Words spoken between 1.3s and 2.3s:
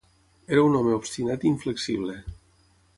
i inflexible.